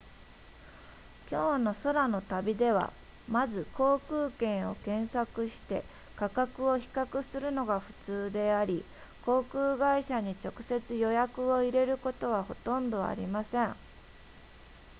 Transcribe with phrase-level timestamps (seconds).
[1.29, 2.91] 今日の空の旅では
[3.29, 5.83] まず航空券を検索して
[6.15, 8.83] 価格を比較するのがふつうであり
[9.27, 13.75] 航空会社に直接予約を入れることはほとんどありません